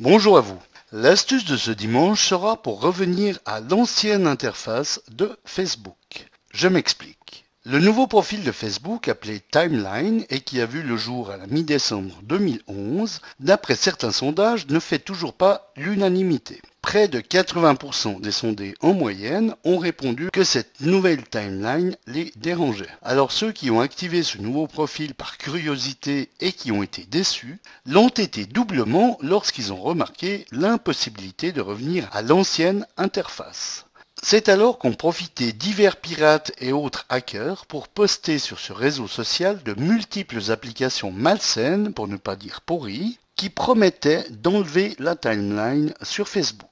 [0.00, 0.60] Bonjour à vous.
[0.92, 6.28] L'astuce de ce dimanche sera pour revenir à l'ancienne interface de Facebook.
[6.52, 7.44] Je m'explique.
[7.64, 11.48] Le nouveau profil de Facebook appelé Timeline et qui a vu le jour à la
[11.48, 16.62] mi-décembre 2011, d'après certains sondages, ne fait toujours pas l'unanimité.
[16.88, 22.88] Près de 80% des sondés en moyenne ont répondu que cette nouvelle timeline les dérangeait.
[23.02, 27.58] Alors ceux qui ont activé ce nouveau profil par curiosité et qui ont été déçus
[27.84, 33.84] l'ont été doublement lorsqu'ils ont remarqué l'impossibilité de revenir à l'ancienne interface.
[34.22, 39.62] C'est alors qu'ont profité divers pirates et autres hackers pour poster sur ce réseau social
[39.62, 46.28] de multiples applications malsaines, pour ne pas dire pourries, qui promettaient d'enlever la timeline sur
[46.28, 46.68] Facebook.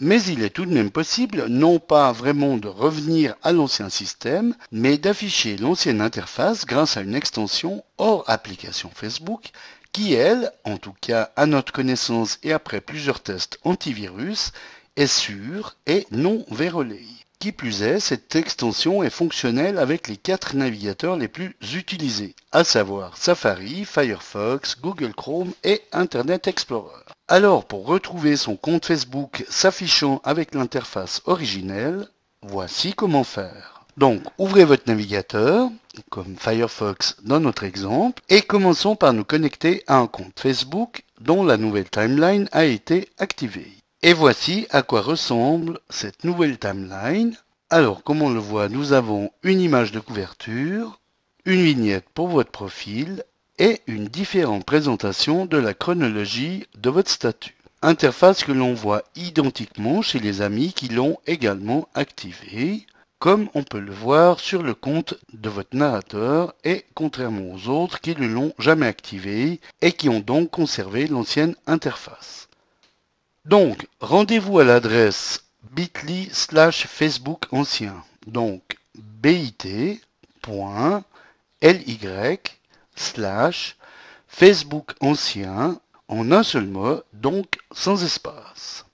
[0.00, 4.56] Mais il est tout de même possible, non pas vraiment de revenir à l'ancien système,
[4.72, 9.52] mais d'afficher l'ancienne interface grâce à une extension hors application Facebook
[9.92, 14.50] qui, elle, en tout cas à notre connaissance et après plusieurs tests antivirus,
[14.96, 17.06] est sûre et non vérolée.
[17.38, 22.64] Qui plus est, cette extension est fonctionnelle avec les quatre navigateurs les plus utilisés, à
[22.64, 27.04] savoir Safari, Firefox, Google Chrome et Internet Explorer.
[27.26, 32.06] Alors, pour retrouver son compte Facebook s'affichant avec l'interface originelle,
[32.42, 33.86] voici comment faire.
[33.96, 35.70] Donc, ouvrez votre navigateur,
[36.10, 41.44] comme Firefox dans notre exemple, et commençons par nous connecter à un compte Facebook dont
[41.44, 43.72] la nouvelle timeline a été activée.
[44.02, 47.38] Et voici à quoi ressemble cette nouvelle timeline.
[47.70, 51.00] Alors, comme on le voit, nous avons une image de couverture,
[51.46, 53.24] une vignette pour votre profil
[53.58, 57.54] et une différente présentation de la chronologie de votre statut.
[57.82, 62.86] Interface que l'on voit identiquement chez les amis qui l'ont également activée,
[63.18, 68.00] comme on peut le voir sur le compte de votre narrateur et contrairement aux autres
[68.00, 72.48] qui ne l'ont jamais activé et qui ont donc conservé l'ancienne interface.
[73.44, 78.02] Donc, rendez-vous à l'adresse bit.ly slash Facebook ancien.
[78.26, 78.62] Donc,
[78.94, 80.00] bit.ly
[84.28, 88.84] Facebook ancien en un seul mot, donc sans espace.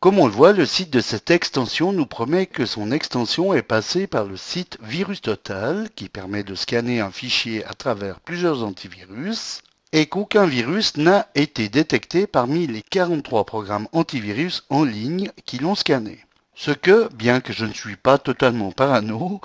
[0.00, 3.62] Comme on le voit, le site de cette extension nous promet que son extension est
[3.62, 9.62] passée par le site VirusTotal qui permet de scanner un fichier à travers plusieurs antivirus
[9.92, 15.74] et qu'aucun virus n'a été détecté parmi les 43 programmes antivirus en ligne qui l'ont
[15.74, 16.18] scanné.
[16.54, 19.40] Ce que, bien que je ne suis pas totalement parano,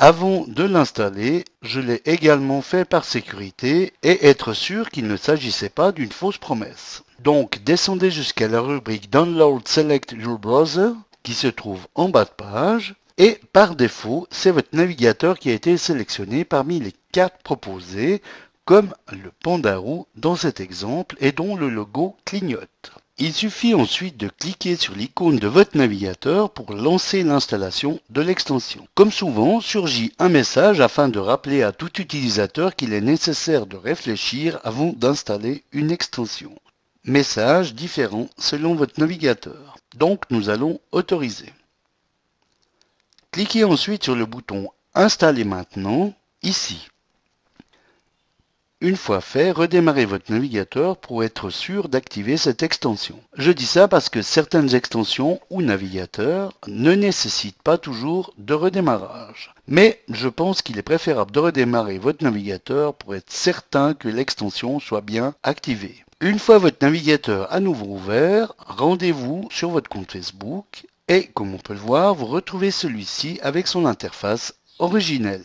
[0.00, 5.70] avant de l'installer, je l'ai également fait par sécurité et être sûr qu'il ne s'agissait
[5.70, 7.02] pas d'une fausse promesse.
[7.18, 10.90] Donc descendez jusqu'à la rubrique Download Select Your Browser
[11.24, 15.54] qui se trouve en bas de page et par défaut, c'est votre navigateur qui a
[15.54, 18.22] été sélectionné parmi les quatre proposés
[18.64, 22.92] comme le pandarou dans cet exemple et dont le logo clignote.
[23.20, 28.86] Il suffit ensuite de cliquer sur l'icône de votre navigateur pour lancer l'installation de l'extension.
[28.94, 33.76] Comme souvent, surgit un message afin de rappeler à tout utilisateur qu'il est nécessaire de
[33.76, 36.54] réfléchir avant d'installer une extension.
[37.02, 39.78] Message différent selon votre navigateur.
[39.96, 41.52] Donc nous allons autoriser.
[43.32, 46.14] Cliquez ensuite sur le bouton Installer maintenant,
[46.44, 46.88] ici.
[48.80, 53.18] Une fois fait, redémarrez votre navigateur pour être sûr d'activer cette extension.
[53.36, 59.52] Je dis ça parce que certaines extensions ou navigateurs ne nécessitent pas toujours de redémarrage.
[59.66, 64.78] Mais je pense qu'il est préférable de redémarrer votre navigateur pour être certain que l'extension
[64.78, 66.04] soit bien activée.
[66.20, 71.58] Une fois votre navigateur à nouveau ouvert, rendez-vous sur votre compte Facebook et, comme on
[71.58, 75.42] peut le voir, vous retrouvez celui-ci avec son interface originelle.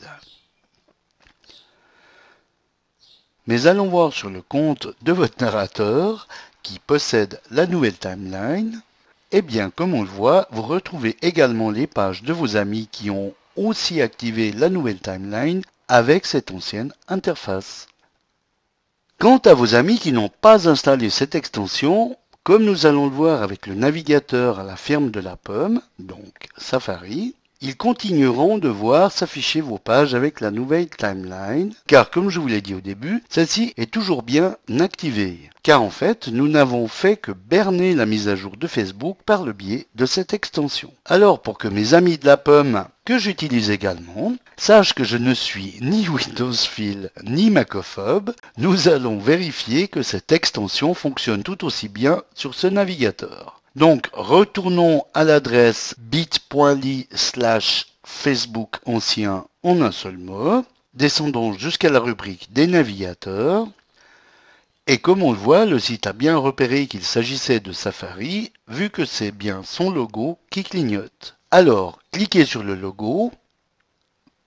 [3.47, 6.27] Mais allons voir sur le compte de votre narrateur
[6.61, 8.81] qui possède la nouvelle timeline.
[9.31, 13.09] Eh bien, comme on le voit, vous retrouvez également les pages de vos amis qui
[13.09, 17.87] ont aussi activé la nouvelle timeline avec cette ancienne interface.
[19.19, 23.41] Quant à vos amis qui n'ont pas installé cette extension, comme nous allons le voir
[23.41, 29.13] avec le navigateur à la ferme de la pomme, donc Safari, ils continueront de voir
[29.13, 33.23] s'afficher vos pages avec la nouvelle timeline, car comme je vous l'ai dit au début,
[33.29, 35.49] celle-ci est toujours bien activée.
[35.63, 39.43] Car en fait, nous n'avons fait que berner la mise à jour de Facebook par
[39.43, 40.91] le biais de cette extension.
[41.05, 45.33] Alors pour que mes amis de la pomme, que j'utilise également, sachent que je ne
[45.33, 52.23] suis ni Windowsphile ni Macophobe, nous allons vérifier que cette extension fonctionne tout aussi bien
[52.35, 53.62] sur ce navigateur.
[53.75, 60.63] Donc, retournons à l'adresse bit.ly slash Facebook ancien en un seul mot.
[60.93, 63.67] Descendons jusqu'à la rubrique des navigateurs.
[64.85, 68.89] Et comme on le voit, le site a bien repéré qu'il s'agissait de Safari, vu
[68.89, 71.37] que c'est bien son logo qui clignote.
[71.49, 73.31] Alors, cliquez sur le logo,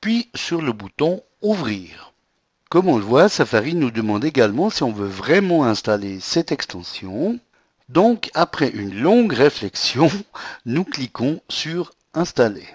[0.00, 2.12] puis sur le bouton Ouvrir.
[2.69, 7.38] Comme on le voit, Safari nous demande également si on veut vraiment installer cette extension.
[7.88, 10.11] Donc, après une longue réflexion,
[10.67, 12.67] nous cliquons sur Installer.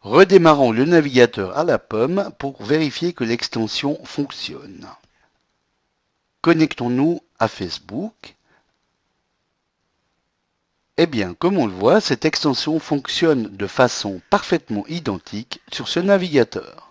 [0.00, 4.86] Redémarrons le navigateur à la pomme pour vérifier que l'extension fonctionne.
[6.40, 8.34] Connectons-nous à Facebook.
[10.96, 16.00] Eh bien, comme on le voit, cette extension fonctionne de façon parfaitement identique sur ce
[16.00, 16.87] navigateur.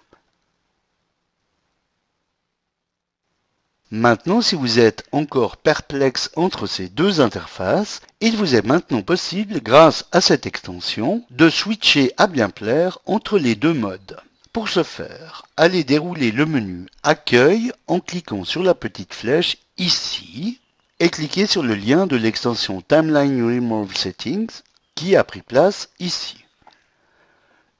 [3.90, 9.62] Maintenant, si vous êtes encore perplexe entre ces deux interfaces, il vous est maintenant possible,
[9.62, 14.20] grâce à cette extension, de switcher à bien plaire entre les deux modes.
[14.52, 20.60] Pour ce faire, allez dérouler le menu Accueil en cliquant sur la petite flèche ici
[21.00, 24.52] et cliquez sur le lien de l'extension Timeline Remove Settings
[24.96, 26.44] qui a pris place ici.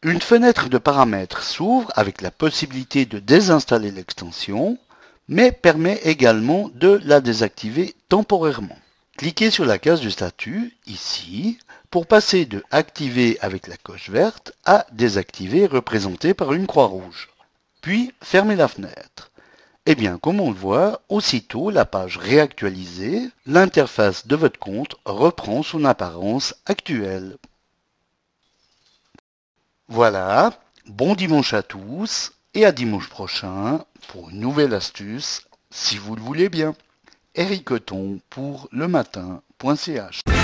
[0.04, 4.78] Une fenêtre de paramètres s'ouvre avec la possibilité de désinstaller l'extension
[5.28, 8.78] mais permet également de la désactiver temporairement.
[9.18, 11.58] Cliquez sur la case du statut, ici,
[11.90, 17.30] pour passer de Activer avec la coche verte à Désactiver représenté par une croix rouge.
[17.82, 19.32] Puis, fermez la fenêtre.
[19.88, 25.64] Eh bien, comme on le voit, aussitôt la page réactualisée, l'interface de votre compte reprend
[25.64, 27.38] son apparence actuelle.
[29.88, 30.52] Voilà,
[30.86, 36.22] bon dimanche à tous et à dimanche prochain pour une nouvelle astuce, si vous le
[36.24, 36.74] voulez bien.
[37.36, 37.66] Eric
[38.32, 40.37] pour le matin.ch